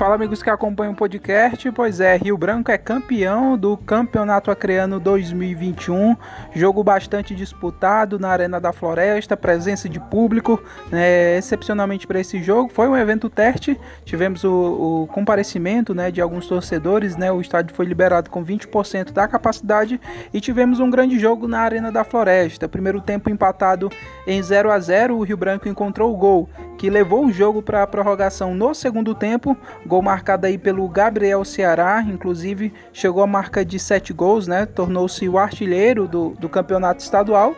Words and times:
Fala 0.00 0.14
amigos 0.14 0.42
que 0.42 0.48
acompanham 0.48 0.94
o 0.94 0.96
podcast. 0.96 1.70
Pois 1.72 2.00
é, 2.00 2.16
Rio 2.16 2.34
Branco 2.34 2.70
é 2.70 2.78
campeão 2.78 3.54
do 3.54 3.76
Campeonato 3.76 4.50
Acreano 4.50 4.98
2021. 4.98 6.16
Jogo 6.54 6.82
bastante 6.82 7.34
disputado 7.34 8.18
na 8.18 8.30
Arena 8.30 8.58
da 8.58 8.72
Floresta, 8.72 9.36
presença 9.36 9.90
de 9.90 10.00
público, 10.00 10.58
né, 10.90 11.36
excepcionalmente 11.36 12.06
para 12.06 12.18
esse 12.18 12.42
jogo. 12.42 12.72
Foi 12.72 12.88
um 12.88 12.96
evento 12.96 13.28
teste, 13.28 13.78
tivemos 14.02 14.42
o, 14.42 15.02
o 15.02 15.06
comparecimento 15.08 15.94
né, 15.94 16.10
de 16.10 16.22
alguns 16.22 16.46
torcedores, 16.46 17.14
né, 17.14 17.30
o 17.30 17.38
estádio 17.38 17.76
foi 17.76 17.84
liberado 17.84 18.30
com 18.30 18.42
20% 18.42 19.12
da 19.12 19.28
capacidade 19.28 20.00
e 20.32 20.40
tivemos 20.40 20.80
um 20.80 20.88
grande 20.88 21.18
jogo 21.18 21.46
na 21.46 21.60
Arena 21.60 21.92
da 21.92 22.04
Floresta. 22.04 22.66
Primeiro 22.66 23.02
tempo 23.02 23.28
empatado 23.28 23.92
em 24.26 24.42
0 24.42 24.70
a 24.70 24.80
0 24.80 25.18
o 25.18 25.24
Rio 25.24 25.36
Branco 25.36 25.68
encontrou 25.68 26.10
o 26.10 26.16
gol 26.16 26.48
que 26.80 26.88
levou 26.88 27.26
o 27.26 27.30
jogo 27.30 27.60
para 27.60 27.82
a 27.82 27.86
prorrogação 27.86 28.54
no 28.54 28.74
segundo 28.74 29.14
tempo. 29.14 29.54
Gol 29.84 30.00
marcado 30.00 30.46
aí 30.46 30.56
pelo 30.56 30.88
Gabriel 30.88 31.44
Ceará, 31.44 32.02
inclusive 32.08 32.72
chegou 32.90 33.22
a 33.22 33.26
marca 33.26 33.62
de 33.62 33.78
7 33.78 34.14
gols, 34.14 34.48
né? 34.48 34.64
Tornou-se 34.64 35.28
o 35.28 35.36
artilheiro 35.36 36.08
do, 36.08 36.30
do 36.40 36.48
campeonato 36.48 37.02
estadual. 37.02 37.54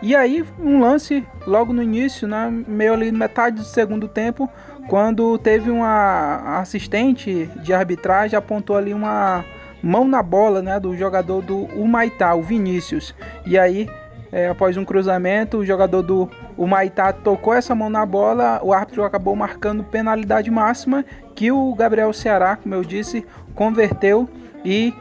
E 0.00 0.16
aí, 0.16 0.42
um 0.58 0.80
lance 0.80 1.22
logo 1.46 1.70
no 1.70 1.82
início, 1.82 2.26
né, 2.26 2.50
meio 2.66 2.94
ali 2.94 3.12
metade 3.12 3.56
do 3.56 3.62
segundo 3.62 4.08
tempo, 4.08 4.48
quando 4.88 5.36
teve 5.36 5.70
uma 5.70 6.58
assistente 6.58 7.50
de 7.62 7.74
arbitragem 7.74 8.38
apontou 8.38 8.74
ali 8.74 8.94
uma 8.94 9.44
mão 9.82 10.08
na 10.08 10.22
bola, 10.22 10.62
né, 10.62 10.80
do 10.80 10.96
jogador 10.96 11.42
do 11.42 11.64
Humaitá, 11.78 12.34
o 12.34 12.42
Vinícius. 12.42 13.14
E 13.44 13.58
aí 13.58 13.86
é, 14.32 14.48
após 14.48 14.78
um 14.78 14.84
cruzamento, 14.84 15.58
o 15.58 15.64
jogador 15.64 16.00
do 16.00 16.28
o 16.62 16.66
Maitá 16.68 17.12
tocou 17.12 17.52
essa 17.52 17.74
mão 17.74 17.90
na 17.90 18.06
bola, 18.06 18.60
o 18.62 18.72
árbitro 18.72 19.02
acabou 19.02 19.34
marcando 19.34 19.82
penalidade 19.82 20.48
máxima 20.48 21.04
que 21.34 21.50
o 21.50 21.74
Gabriel 21.74 22.12
Ceará, 22.12 22.54
como 22.54 22.72
eu 22.72 22.84
disse, 22.84 23.26
converteu 23.52 24.28
e 24.64 24.94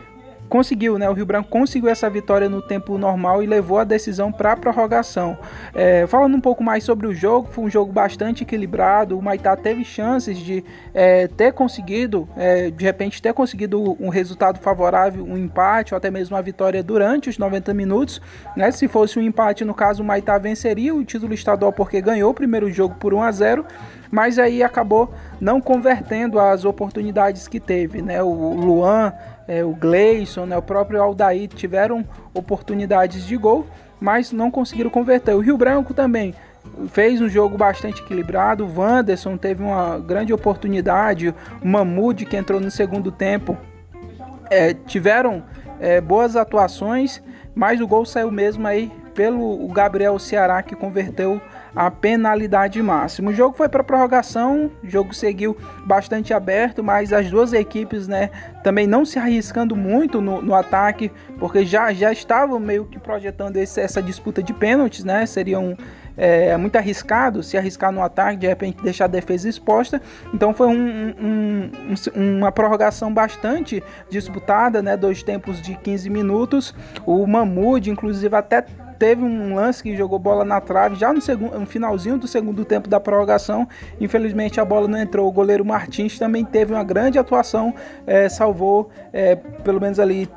conseguiu, 0.52 0.99
né? 0.99 1.09
O 1.09 1.13
Rio 1.13 1.25
Branco 1.25 1.49
conseguiu 1.49 1.89
essa 1.89 2.09
vitória 2.09 2.49
no 2.49 2.61
tempo 2.61 2.97
normal 2.97 3.41
e 3.41 3.47
levou 3.47 3.80
a 3.80 3.85
decisão 3.85 4.33
para 4.33 4.52
a 4.52 4.57
prorrogação. 4.57 5.38
É, 5.73 6.05
falando 6.05 6.35
um 6.35 6.41
pouco 6.41 6.61
mais 6.61 6.83
sobre 6.83 7.07
o 7.07 7.13
jogo, 7.13 7.47
foi 7.49 7.63
um 7.63 7.69
jogo 7.69 7.94
bastante 7.94 8.44
equilibrado. 8.44 9.17
O 9.17 9.22
Maitá 9.22 9.55
teve 9.55 9.85
chances 9.85 10.38
de 10.38 10.61
é, 10.94 11.29
ter 11.29 11.53
conseguido, 11.53 12.27
é, 12.35 12.69
de 12.69 12.83
repente, 12.83 13.22
ter 13.22 13.33
conseguido 13.33 13.95
um 13.97 14.09
resultado 14.09 14.59
favorável, 14.59 15.23
um 15.23 15.38
empate 15.38 15.94
ou 15.94 15.97
até 15.97 16.11
mesmo 16.11 16.35
uma 16.35 16.41
vitória 16.41 16.83
durante 16.83 17.29
os 17.29 17.38
90 17.38 17.73
minutos. 17.73 18.22
Né? 18.57 18.72
Se 18.72 18.89
fosse 18.89 19.17
um 19.17 19.22
empate, 19.22 19.63
no 19.63 19.73
caso, 19.73 20.03
o 20.03 20.05
Maitá 20.05 20.38
venceria 20.38 20.94
o 20.94 21.05
título 21.05 21.33
estadual 21.33 21.72
porque 21.72 22.02
ganhou 22.02 22.29
o 22.29 22.33
primeiro 22.33 22.69
jogo 22.69 22.95
por 22.95 23.13
1 23.13 23.23
a 23.23 23.31
0 23.31 23.66
mas 24.12 24.38
aí 24.38 24.62
acabou 24.62 25.14
não 25.40 25.62
convertendo 25.62 26.40
as 26.40 26.66
oportunidades 26.66 27.48
que 27.48 27.59
teve, 27.59 28.02
né? 28.02 28.22
O 28.22 28.53
Luan, 28.53 29.14
é, 29.48 29.64
o 29.64 29.73
Gleison, 29.73 30.45
né? 30.45 30.58
o 30.58 30.62
próprio 30.62 31.02
Aldair 31.02 31.48
tiveram 31.48 32.06
oportunidades 32.34 33.26
de 33.26 33.38
gol, 33.38 33.66
mas 34.00 34.31
não 34.31 34.52
conseguiram 34.52 34.90
converter. 34.90 35.34
O 35.34 35.40
Rio 35.40 35.58
Branco 35.58 35.94
também 35.94 36.36
fez 36.90 37.22
um 37.22 37.30
jogo 37.30 37.58
bastante 37.58 38.02
equilibrado. 38.02 38.66
O 38.66 38.80
Wanderson 38.80 39.38
teve 39.38 39.64
uma 39.64 39.98
grande 39.98 40.34
oportunidade. 40.34 41.34
O 41.62 41.68
Mamude, 41.68 42.25
que 42.25 42.36
entrou 42.36 42.59
no 42.59 42.70
segundo 42.70 43.12
tempo, 43.12 43.58
é, 44.50 44.73
tiveram 44.73 45.44
é, 45.80 46.02
boas 46.02 46.36
atuações, 46.36 47.22
mas 47.56 47.80
o 47.80 47.88
gol 47.88 48.06
saiu 48.06 48.30
mesmo 48.30 48.68
aí 48.68 48.92
pelo 49.14 49.68
Gabriel 49.70 50.18
Ceará, 50.20 50.62
que 50.62 50.75
converteu 50.75 51.42
a 51.75 51.89
penalidade 51.89 52.81
máxima. 52.81 53.31
O 53.31 53.33
jogo 53.33 53.55
foi 53.55 53.69
para 53.69 53.83
prorrogação, 53.83 54.72
o 54.83 54.89
jogo 54.89 55.14
seguiu 55.14 55.55
bastante 55.86 56.33
aberto, 56.33 56.83
mas 56.83 57.13
as 57.13 57.30
duas 57.30 57.53
equipes, 57.53 58.08
né, 58.08 58.30
também 58.63 58.85
não 58.85 59.06
se 59.06 59.18
arriscando 59.18 59.75
muito 59.75 60.22
no, 60.22 60.41
no 60.41 60.53
ataque, 60.53 61.12
porque 61.40 61.66
já, 61.66 61.94
já 61.94 62.12
estavam 62.12 62.59
meio 62.59 62.85
que 62.85 63.00
projetando 63.00 63.57
esse, 63.57 63.79
essa 63.79 64.01
disputa 64.01 64.44
de 64.44 64.53
pênaltis, 64.53 65.03
né? 65.03 65.25
Seriam 65.25 65.75
é, 66.18 66.56
muito 66.57 66.75
arriscado 66.75 67.41
se 67.41 67.57
arriscar 67.57 67.91
no 67.91 68.01
ataque, 68.01 68.38
de 68.38 68.47
repente 68.47 68.81
deixar 68.84 69.06
a 69.06 69.07
defesa 69.07 69.50
exposta. 69.50 70.01
Então 70.34 70.53
foi 70.53 70.67
um, 70.67 71.13
um, 71.19 71.72
um, 72.16 72.38
uma 72.38 72.51
prorrogação 72.51 73.13
bastante 73.13 73.84
disputada, 74.09 74.81
né? 74.81 74.96
Dois 74.96 75.23
tempos 75.23 75.62
de 75.62 75.75
15 75.75 76.09
minutos. 76.09 76.75
O 77.06 77.25
Mamude, 77.25 77.90
inclusive, 77.90 78.35
até 78.35 78.66
teve 79.01 79.23
um 79.23 79.56
lance 79.56 79.81
que 79.81 79.95
jogou 79.95 80.19
bola 80.19 80.45
na 80.45 80.62
trave 80.62 80.95
já 80.95 81.12
no, 81.12 81.19
segundo, 81.19 81.57
no 81.57 81.66
finalzinho 81.66 82.19
do 82.19 82.28
segundo 82.28 82.63
tempo 82.63 82.88
da 82.88 83.00
prorrogação. 83.00 83.67
Infelizmente 84.00 84.62
a 84.62 84.66
bola 84.66 84.88
não 84.88 85.00
entrou. 85.00 85.28
O 85.28 85.31
goleiro 85.31 85.66
Martins 85.66 86.19
também 86.19 86.45
teve 86.45 86.72
uma 86.72 86.84
grande 86.84 87.17
atuação, 87.17 87.73
é, 88.06 88.29
salvou 88.29 88.91
é, 89.11 89.35
pelo 89.35 89.81
menos 89.81 90.00
ali 90.00 90.29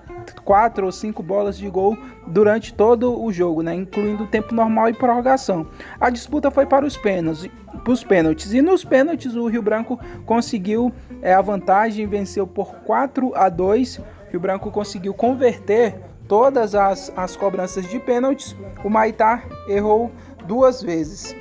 quatro 0.47 0.87
ou 0.87 0.93
cinco 0.93 1.23
bolas 1.23 1.59
de 1.59 1.69
gol 1.69 1.95
durante 2.27 2.73
todo 2.73 3.23
o 3.23 3.31
jogo, 3.31 3.61
né, 3.61 3.75
incluindo 3.75 4.27
tempo 4.29 4.55
normal 4.55 4.89
e 4.89 4.95
prorrogação. 4.95 5.67
A 6.01 6.09
disputa 6.09 6.51
foi 6.51 6.65
para 6.65 6.87
os 6.87 6.97
pênaltis, 6.97 7.51
para 7.83 7.93
os 7.93 8.03
pênaltis 8.03 8.55
e 8.55 8.63
nos 8.63 8.83
pênaltis 8.83 9.35
o 9.35 9.47
Rio 9.47 9.61
Branco 9.61 10.01
conseguiu 10.25 10.91
é, 11.21 11.35
a 11.35 11.43
vantagem, 11.43 12.07
venceu 12.07 12.47
por 12.47 12.77
4 12.77 13.31
a 13.35 13.51
2. 13.51 13.99
O 13.99 14.31
Rio 14.31 14.41
Branco 14.41 14.71
conseguiu 14.71 15.13
converter 15.13 16.14
todas 16.29 16.75
as, 16.75 17.13
as 17.17 17.37
cobranças 17.37 17.89
de 17.89 17.99
pênaltis, 17.99 18.57
o 18.83 18.91
Maitá 18.91 19.43
errou 19.69 20.11
duas 20.47 20.83
vezes. 20.83 21.35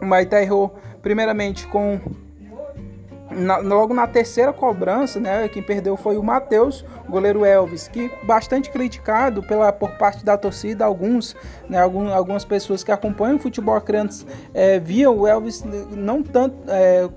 O 0.00 0.06
Maitá 0.06 0.42
errou 0.42 0.74
primeiramente 1.02 1.66
com 1.66 2.00
na, 3.34 3.58
logo 3.58 3.94
na 3.94 4.06
terceira 4.06 4.52
cobrança, 4.52 5.18
né, 5.18 5.48
quem 5.48 5.62
perdeu 5.62 5.96
foi 5.96 6.16
o 6.16 6.22
Matheus, 6.22 6.84
goleiro 7.08 7.44
Elvis, 7.44 7.88
que 7.88 8.10
bastante 8.24 8.70
criticado 8.70 9.42
pela 9.42 9.72
por 9.72 9.90
parte 9.92 10.24
da 10.24 10.36
torcida, 10.36 10.84
alguns, 10.84 11.34
né, 11.68 11.80
algum, 11.80 12.12
algumas 12.12 12.44
pessoas 12.44 12.84
que 12.84 12.92
acompanham 12.92 13.36
o 13.36 13.38
futebol 13.38 13.80
crianças 13.80 14.26
é, 14.52 14.78
viam 14.78 15.16
o 15.16 15.26
Elvis 15.26 15.64
não 15.90 16.22
tanto 16.22 16.56
é, 16.68 17.08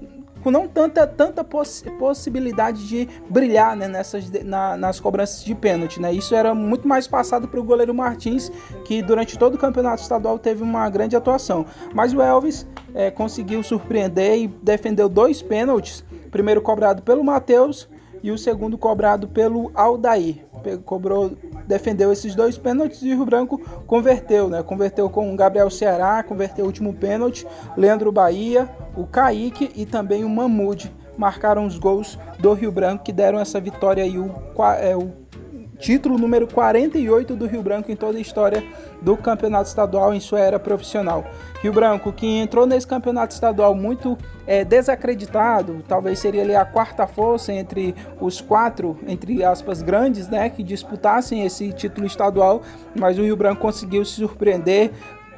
com 0.46 0.52
não 0.52 0.68
tanta, 0.68 1.08
tanta 1.08 1.44
poss 1.44 1.84
possibilidade 1.98 2.88
de 2.88 3.10
brilhar 3.28 3.76
né, 3.76 3.88
nessas, 3.88 4.30
na, 4.44 4.78
nas 4.78 5.00
cobranças 5.00 5.44
de 5.44 5.56
pênalti. 5.56 6.00
Né? 6.00 6.14
Isso 6.14 6.36
era 6.36 6.54
muito 6.54 6.88
mais 6.88 7.08
passado 7.08 7.48
para 7.48 7.60
o 7.60 7.64
goleiro 7.64 7.96
Martins, 7.96 8.52
que 8.86 9.02
durante 9.02 9.40
todo 9.40 9.56
o 9.56 9.58
campeonato 9.58 10.04
estadual 10.04 10.38
teve 10.38 10.62
uma 10.62 10.88
grande 10.88 11.16
atuação. 11.16 11.66
Mas 11.96 12.14
o 12.14 12.22
Elvis 12.22 12.68
é, 12.94 13.10
conseguiu 13.10 13.64
surpreender 13.64 14.38
e 14.38 14.48
defendeu 14.48 15.10
dois 15.10 15.42
pênaltis, 15.42 16.06
primeiro 16.30 16.62
cobrado 16.62 17.02
pelo 17.02 17.24
Matheus 17.24 17.90
e 18.22 18.30
o 18.30 18.38
segundo 18.38 18.78
cobrado 18.78 19.28
pelo 19.28 19.72
Aldair. 19.74 20.46
Cobrou 20.86 21.36
defendeu 21.68 22.12
esses 22.12 22.36
dois 22.36 22.58
pênaltis 22.58 23.02
e 23.02 23.12
o 23.12 23.16
Rio 23.16 23.26
Branco 23.26 23.60
converteu, 23.86 24.50
né? 24.50 24.64
Converteu 24.64 25.10
com 25.10 25.34
o 25.34 25.36
Gabriel 25.36 25.70
Ceará, 25.70 26.24
converteu 26.24 26.66
o 26.66 26.68
último 26.68 26.94
pênalti, 26.94 27.46
Leandro 27.78 28.12
Bahia, 28.12 28.70
o 28.96 29.06
Kaique 29.06 29.72
e 29.76 29.86
também 29.86 30.24
o 30.24 30.30
Mamude 30.30 30.92
marcaram 31.18 31.66
os 31.66 31.78
gols 31.78 32.20
do 32.40 32.54
Rio 32.54 32.72
Branco 32.72 33.04
que 33.04 33.14
deram 33.14 33.40
essa 33.40 33.60
vitória 33.60 34.04
aí, 34.04 34.18
o, 34.18 34.32
é, 34.80 34.96
o 34.96 35.12
título 35.76 36.18
número 36.18 36.48
48 36.48 37.36
do 37.36 37.46
Rio 37.46 37.62
Branco 37.62 37.92
em 37.92 37.96
toda 37.96 38.18
a 38.18 38.22
história 38.22 38.64
do 39.02 39.16
campeonato 39.18 39.68
estadual 39.68 40.14
em 40.14 40.20
sua 40.20 40.40
era 40.40 40.58
profissional. 40.58 41.26
Rio 41.62 41.74
Branco, 41.74 42.12
que 42.12 42.26
entrou 42.26 42.66
nesse 42.66 42.88
campeonato 42.88 43.34
estadual 43.34 43.76
muito 43.76 44.18
é, 44.48 44.64
desacreditado, 44.64 45.84
talvez 45.88 46.20
seria 46.20 46.42
ali 46.42 46.56
a 46.56 46.66
quarta 46.66 47.06
força 47.06 47.52
entre 47.54 47.94
os 48.20 48.40
quatro, 48.40 48.98
entre 49.08 49.44
aspas, 49.44 49.82
grandes, 49.82 50.28
né, 50.28 50.50
que 50.50 50.64
disputassem 50.64 51.46
esse 51.46 51.72
título 51.74 52.08
estadual, 52.08 52.62
mas 52.98 53.18
o 53.20 53.22
Rio 53.22 53.36
Branco 53.36 53.62
conseguiu 53.62 54.06
se 54.06 54.14
surpreender 54.14 54.92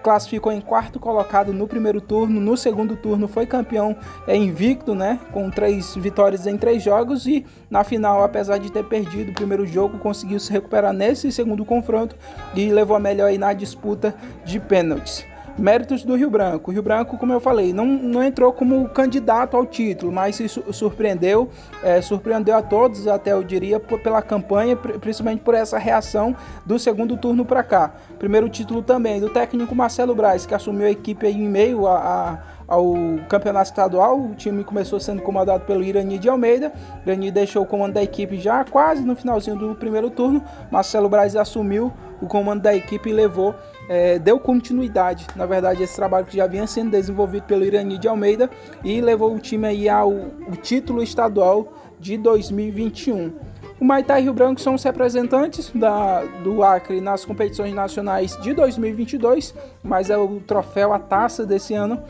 classificou 0.08 0.54
em 0.54 0.62
quarto 0.62 1.02
colocado 1.02 1.52
no 1.52 1.68
primeiro 1.68 2.00
turno, 2.00 2.40
no 2.40 2.56
segundo 2.56 2.96
turno 2.96 3.28
foi 3.28 3.46
campeão 3.46 3.94
é, 4.26 4.38
invicto, 4.38 4.96
né, 4.96 5.20
com 5.34 5.50
três 5.50 5.96
vitórias 5.96 6.48
em 6.48 6.56
três 6.56 6.82
jogos 6.82 7.26
e 7.26 7.46
na 7.70 7.84
final, 7.84 8.24
apesar 8.24 8.58
de 8.58 8.72
ter 8.72 8.86
perdido 8.86 9.32
o 9.32 9.34
primeiro 9.34 9.68
jogo, 9.68 10.00
conseguiu 10.00 10.40
se 10.40 10.50
recuperar 10.50 10.94
nesse 10.94 11.30
segundo 11.30 11.66
confronto 11.66 12.16
e 12.56 12.70
levou 12.70 12.96
a 12.96 13.02
melhor 13.02 13.28
aí 13.28 13.38
na 13.38 13.52
disputa 13.52 14.16
de 14.46 14.62
pênaltis. 14.62 15.26
Méritos 15.58 16.04
do 16.04 16.16
Rio 16.16 16.30
Branco. 16.30 16.70
O 16.70 16.74
Rio 16.74 16.84
Branco, 16.84 17.18
como 17.18 17.34
eu 17.34 17.40
falei, 17.40 17.74
não, 17.74 17.86
não 17.86 18.24
entrou 18.24 18.54
como 18.54 18.88
candidato 18.90 19.58
ao 19.58 19.66
título, 19.66 20.12
mas 20.12 20.36
se 20.36 20.48
surpreendeu, 20.48 21.50
é, 21.84 22.00
surpreendeu 22.00 22.56
a 22.56 22.62
todos, 22.62 23.08
até 23.08 23.32
eu 23.32 23.44
diria, 23.44 23.80
pela 23.80 24.22
campanha, 24.22 24.76
principalmente 24.76 25.42
por 25.42 25.56
essa 25.56 25.80
reação 25.80 26.36
do 26.66 26.78
segundo 26.78 27.18
turno 27.18 27.44
para 27.44 27.64
cá. 27.64 27.96
Primeiro 28.20 28.48
título 28.50 28.84
também 28.84 29.20
do 29.20 29.30
técnico 29.30 29.74
Marcelo 29.74 30.14
Braz, 30.14 30.46
que 30.46 30.54
assumiu 30.54 30.86
a 30.86 30.92
equipe 30.92 31.26
em 31.26 31.48
meio 31.48 31.88
a, 31.88 31.98
a 31.98 32.40
ao 32.68 32.94
campeonato 33.30 33.70
estadual. 33.70 34.20
O 34.20 34.36
time 34.36 34.64
começou 34.64 35.00
sendo 35.00 35.22
comandado 35.22 35.66
pelo 35.66 35.84
Irani 35.84 36.18
de 36.18 36.28
Almeida. 36.28 36.72
Irani 37.06 37.32
deixou 37.32 37.64
o 37.64 37.66
comando 37.66 37.94
da 37.94 38.04
equipe 38.04 38.38
já 38.40 38.64
quase 38.64 39.04
no 39.04 39.16
finalzinho 39.16 39.56
do 39.56 39.76
primeiro 39.76 40.10
turno. 40.10 40.44
Marcelo 40.70 41.08
Braz 41.08 41.36
assumiu 41.36 41.94
o 42.22 42.28
comando 42.28 42.62
da 42.62 42.76
equipe 42.76 43.12
levou, 43.12 43.54
é, 43.88 44.18
deu 44.20 44.40
continuidade, 44.40 45.28
na 45.36 45.46
verdade, 45.46 45.84
esse 45.84 45.96
trabalho 45.96 46.26
que 46.26 46.36
já 46.36 46.48
vinha 46.48 46.66
sendo 46.66 46.92
desenvolvido 46.92 47.44
pelo 47.44 47.64
Irani 47.64 47.98
de 47.98 48.08
Almeida 48.08 48.50
e 48.84 49.00
levou 49.02 49.34
o 49.34 49.40
time 49.40 49.68
aí 49.68 49.90
ao 49.90 50.10
o 50.12 50.56
título 50.62 51.04
estadual 51.04 51.74
de 52.00 52.18
2021. 52.18 53.34
O 53.80 53.86
Maitá 53.86 54.20
e 54.20 54.24
Rio 54.24 54.34
Branco 54.34 54.60
são 54.60 54.74
os 54.74 54.84
representantes 54.84 55.72
da, 55.74 56.24
do 56.44 56.64
Acre 56.64 57.00
nas 57.00 57.24
competições 57.24 57.74
nacionais 57.76 58.36
de 58.42 58.54
2022, 58.54 59.54
mas 59.84 60.10
é 60.10 60.18
o 60.18 60.40
troféu, 60.40 60.94
a 60.94 61.00
taça 61.00 61.46
desse 61.46 61.76
ano, 61.76 62.02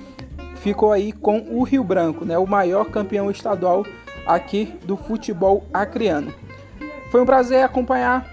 ficou 0.58 0.92
aí 0.92 1.12
com 1.12 1.40
o 1.50 1.64
Rio 1.64 1.84
Branco, 1.84 2.26
né, 2.26 2.38
o 2.38 2.46
maior 2.46 2.86
campeão 2.86 3.32
estadual 3.32 3.86
aqui 4.26 4.74
do 4.84 4.98
futebol 4.98 5.64
acreano. 5.74 6.34
Foi 7.12 7.22
um 7.22 7.26
prazer 7.26 7.64
acompanhar, 7.64 8.26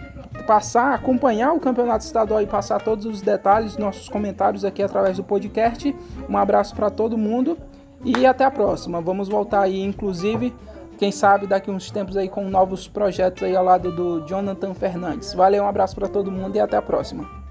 passar, 0.47 0.95
acompanhar 0.95 1.53
o 1.53 1.61
campeonato 1.61 2.05
estadual 2.05 2.43
e 2.43 2.47
passar 2.47 2.83
todos 2.83 3.07
os 3.07 3.23
detalhes, 3.23 3.77
nossos 3.77 4.09
comentários 4.09 4.65
aqui 4.65 4.83
através 4.83 5.17
do 5.17 5.25
podcast. 5.25 5.95
Um 6.29 6.37
abraço 6.37 6.75
para 6.75 6.91
todo 6.91 7.17
mundo 7.17 7.57
e 8.05 8.27
até 8.27 8.45
a 8.45 8.51
próxima. 8.51 9.01
Vamos 9.01 9.29
voltar 9.29 9.63
aí, 9.63 9.81
inclusive 9.81 10.53
quem 10.99 11.11
sabe 11.11 11.47
daqui 11.47 11.71
uns 11.71 11.91
tempos 11.91 12.17
aí 12.17 12.29
com 12.29 12.49
novos 12.49 12.87
projetos 12.87 13.43
aí 13.43 13.55
ao 13.55 13.65
lado 13.65 13.91
do 13.93 14.27
Jonathan 14.27 14.75
Fernandes. 14.75 15.35
Valeu, 15.35 15.65
um 15.65 15.69
abraço 15.69 15.95
para 15.95 16.09
todo 16.09 16.31
mundo 16.31 16.57
e 16.57 16.61
até 16.61 16.77
a 16.77 16.83
próxima. 16.83 17.44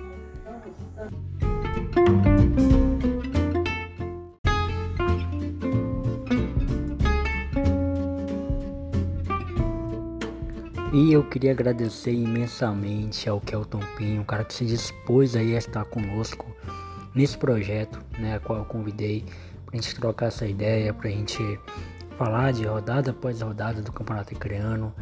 E 10.93 11.11
eu 11.11 11.23
queria 11.23 11.53
agradecer 11.53 12.13
imensamente 12.13 13.27
ao 13.27 13.41
Kelton 13.41 13.79
Pinho, 13.97 14.21
o 14.21 14.25
cara 14.25 14.43
que 14.43 14.53
se 14.53 14.63
dispôs 14.63 15.35
aí 15.35 15.55
a 15.55 15.57
estar 15.57 15.83
conosco 15.85 16.55
nesse 17.15 17.35
projeto, 17.35 17.99
né, 18.19 18.35
a 18.35 18.39
qual 18.39 18.59
eu 18.59 18.65
convidei 18.65 19.25
para 19.65 19.75
a 19.75 19.81
gente 19.81 19.95
trocar 19.95 20.27
essa 20.27 20.45
ideia, 20.45 20.93
para 20.93 21.09
a 21.09 21.11
gente 21.11 21.59
falar 22.15 22.53
de 22.53 22.63
rodada 22.63 23.09
após 23.09 23.41
rodada 23.41 23.81
do 23.81 23.91
Campeonato 23.91 24.35
Acreano 24.35 24.93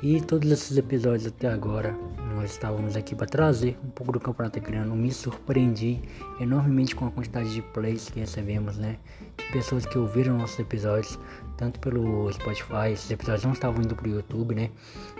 e 0.00 0.20
todos 0.20 0.48
esses 0.52 0.76
episódios 0.76 1.26
até 1.26 1.48
agora 1.48 1.98
nós 2.40 2.52
estávamos 2.52 2.96
aqui 2.96 3.14
para 3.14 3.26
trazer 3.26 3.78
um 3.84 3.90
pouco 3.90 4.12
do 4.12 4.20
Campeonato 4.20 4.58
Acreano. 4.58 4.96
Me 4.96 5.12
surpreendi 5.12 6.00
enormemente 6.40 6.96
com 6.96 7.06
a 7.06 7.10
quantidade 7.10 7.52
de 7.52 7.60
plays 7.60 8.08
que 8.08 8.20
recebemos, 8.20 8.78
né? 8.78 8.96
De 9.36 9.44
pessoas 9.52 9.84
que 9.84 9.98
ouviram 9.98 10.38
nossos 10.38 10.58
episódios, 10.58 11.18
tanto 11.58 11.78
pelo 11.80 12.32
Spotify, 12.32 12.92
esses 12.92 13.10
episódios 13.10 13.44
não 13.44 13.52
estavam 13.52 13.82
indo 13.82 13.94
para 13.94 14.08
o 14.08 14.10
YouTube, 14.10 14.54
né? 14.54 14.70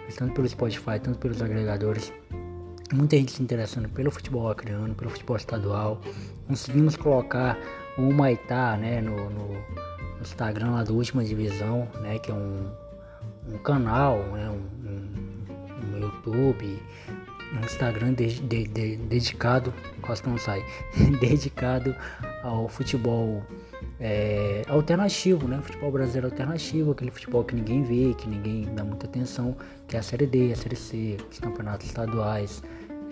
Mas 0.06 0.16
tanto 0.16 0.32
pelo 0.32 0.48
Spotify, 0.48 0.98
tanto 1.02 1.18
pelos 1.18 1.42
agregadores. 1.42 2.10
Muita 2.90 3.16
gente 3.16 3.32
se 3.32 3.42
interessando 3.42 3.88
pelo 3.90 4.10
futebol 4.10 4.50
acreano, 4.50 4.94
pelo 4.94 5.10
futebol 5.10 5.36
estadual. 5.36 6.00
Conseguimos 6.48 6.96
colocar 6.96 7.58
o 7.98 8.12
Maitá, 8.14 8.78
né, 8.78 9.02
no, 9.02 9.28
no 9.28 9.60
Instagram 10.22 10.70
lá 10.70 10.82
do 10.82 10.96
Última 10.96 11.22
Divisão, 11.22 11.86
né? 12.00 12.18
Que 12.18 12.30
é 12.30 12.34
um, 12.34 12.66
um 13.46 13.58
canal, 13.58 14.18
né? 14.32 14.48
Um, 14.48 14.88
um 14.88 15.29
YouTube, 16.10 16.82
um 17.52 17.64
Instagram 17.64 18.14
de, 18.14 18.40
de, 18.40 18.64
de, 18.68 18.96
dedicado, 18.96 19.72
quase 20.02 20.26
não 20.26 20.38
sai, 20.38 20.64
dedicado 21.20 21.94
ao 22.42 22.68
futebol 22.68 23.42
é, 23.98 24.62
alternativo, 24.68 25.48
né? 25.48 25.60
Futebol 25.62 25.90
brasileiro 25.90 26.28
alternativo, 26.28 26.92
aquele 26.92 27.10
futebol 27.10 27.44
que 27.44 27.54
ninguém 27.54 27.82
vê, 27.82 28.14
que 28.14 28.28
ninguém 28.28 28.68
dá 28.74 28.84
muita 28.84 29.06
atenção, 29.06 29.56
que 29.88 29.96
é 29.96 30.00
a 30.00 30.02
Série 30.02 30.26
D, 30.26 30.52
a 30.52 30.56
Série 30.56 30.76
C, 30.76 31.16
os 31.30 31.38
campeonatos 31.38 31.86
estaduais 31.86 32.62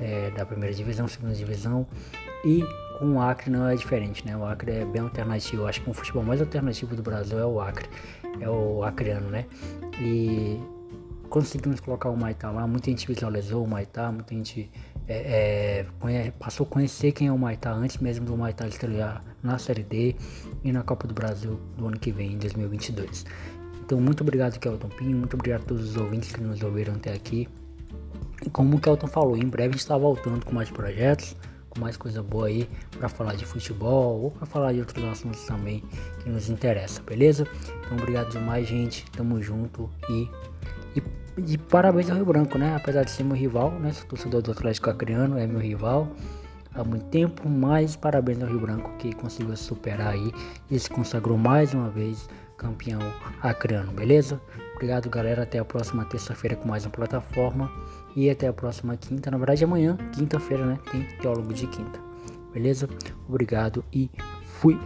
é, 0.00 0.30
da 0.30 0.46
primeira 0.46 0.74
divisão, 0.74 1.08
segunda 1.08 1.34
divisão 1.34 1.86
e 2.44 2.64
com 2.98 3.14
o 3.14 3.20
Acre 3.20 3.50
não 3.50 3.68
é 3.68 3.74
diferente, 3.74 4.26
né? 4.26 4.36
O 4.36 4.44
Acre 4.44 4.72
é 4.72 4.84
bem 4.84 5.02
alternativo. 5.02 5.66
Acho 5.66 5.80
que 5.82 5.90
o 5.90 5.92
futebol 5.92 6.22
mais 6.22 6.40
alternativo 6.40 6.96
do 6.96 7.02
Brasil 7.02 7.38
é 7.38 7.46
o 7.46 7.60
Acre, 7.60 7.88
é 8.40 8.48
o 8.48 8.82
acreano, 8.82 9.30
né? 9.30 9.44
E 10.00 10.58
conseguimos 11.28 11.80
colocar 11.80 12.10
o 12.10 12.16
Maitá 12.16 12.50
lá, 12.50 12.66
muita 12.66 12.90
gente 12.90 13.06
visualizou 13.06 13.64
o 13.64 13.68
Maitá, 13.68 14.10
muita 14.10 14.34
gente 14.34 14.70
é, 15.06 15.84
é, 16.02 16.30
passou 16.32 16.66
a 16.66 16.68
conhecer 16.68 17.12
quem 17.12 17.28
é 17.28 17.32
o 17.32 17.38
Maitá 17.38 17.72
antes 17.72 17.98
mesmo 17.98 18.26
do 18.26 18.36
Maitá 18.36 18.66
estrear 18.66 19.22
na 19.42 19.58
Série 19.58 19.82
D 19.82 20.16
e 20.64 20.72
na 20.72 20.82
Copa 20.82 21.06
do 21.06 21.14
Brasil 21.14 21.60
do 21.76 21.86
ano 21.86 21.98
que 21.98 22.10
vem, 22.10 22.32
em 22.32 22.38
2022. 22.38 23.24
Então, 23.84 24.00
muito 24.00 24.22
obrigado, 24.22 24.58
Kelton 24.58 24.88
Pinho, 24.88 25.16
muito 25.16 25.34
obrigado 25.34 25.62
a 25.62 25.64
todos 25.64 25.90
os 25.90 25.96
ouvintes 25.96 26.32
que 26.32 26.40
nos 26.40 26.62
ouviram 26.62 26.94
até 26.94 27.12
aqui. 27.12 27.48
E 28.44 28.50
como 28.50 28.76
o 28.76 28.80
Kelton 28.80 29.06
falou, 29.06 29.36
em 29.36 29.48
breve 29.48 29.70
a 29.70 29.72
gente 29.72 29.80
está 29.80 29.96
voltando 29.96 30.44
com 30.44 30.52
mais 30.52 30.70
projetos 30.70 31.34
com 31.78 31.80
mais 31.80 31.96
coisa 31.96 32.22
boa 32.22 32.46
aí 32.46 32.68
para 32.98 33.08
falar 33.08 33.34
de 33.34 33.44
futebol 33.44 34.22
ou 34.22 34.30
para 34.30 34.46
falar 34.46 34.72
de 34.72 34.80
outros 34.80 35.02
assuntos 35.04 35.44
também 35.44 35.82
que 36.22 36.28
nos 36.28 36.48
interessam, 36.48 37.04
beleza? 37.04 37.46
Então 37.80 37.96
obrigado 37.96 38.30
demais, 38.30 38.66
gente. 38.66 39.04
Tamo 39.12 39.40
junto 39.40 39.88
e, 40.08 40.22
e, 40.22 40.30
e 41.46 41.58
parabéns 41.58 42.10
ao 42.10 42.16
Rio 42.16 42.26
Branco, 42.26 42.58
né? 42.58 42.74
Apesar 42.76 43.04
de 43.04 43.10
ser 43.10 43.24
meu 43.24 43.36
rival, 43.36 43.70
né? 43.72 43.92
Sou 43.92 44.06
torcedor 44.06 44.42
do 44.42 44.52
Atlético 44.52 44.90
Acreano, 44.90 45.38
é 45.38 45.46
meu 45.46 45.60
rival 45.60 46.08
há 46.74 46.84
muito 46.84 47.06
tempo, 47.06 47.48
mas 47.48 47.96
parabéns 47.96 48.42
ao 48.42 48.48
Rio 48.48 48.60
Branco 48.60 48.90
que 48.98 49.12
conseguiu 49.14 49.56
superar 49.56 50.08
aí 50.08 50.32
e 50.70 50.78
se 50.78 50.88
consagrou 50.88 51.36
mais 51.36 51.74
uma 51.74 51.88
vez 51.88 52.28
campeão 52.56 53.00
acreano, 53.40 53.92
beleza? 53.92 54.40
Obrigado, 54.74 55.10
galera. 55.10 55.42
Até 55.42 55.58
a 55.58 55.64
próxima 55.64 56.04
terça-feira 56.04 56.54
com 56.54 56.68
mais 56.68 56.84
uma 56.84 56.92
plataforma. 56.92 57.70
E 58.14 58.30
até 58.30 58.46
a 58.48 58.52
próxima 58.52 58.96
quinta. 58.96 59.30
Na 59.30 59.36
verdade, 59.36 59.64
amanhã, 59.64 59.96
quinta-feira, 60.12 60.64
né? 60.64 60.78
Tem 60.90 61.02
teólogo 61.20 61.52
de 61.52 61.66
quinta. 61.66 62.00
Beleza? 62.52 62.88
Obrigado 63.28 63.84
e 63.92 64.10
fui. 64.44 64.78